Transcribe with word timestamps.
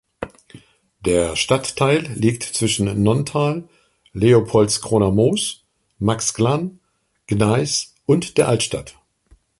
Der 1.05 1.35
Stadtteil 1.35 1.99
liegt 2.15 2.41
zwischen 2.41 3.03
Nonntal, 3.03 3.69
Leopoldskroner 4.13 5.11
Moos, 5.11 5.63
Maxglan, 5.99 6.79
Gneis 7.27 7.93
und 8.07 8.35
der 8.39 8.47
Altstadt. 8.47 8.95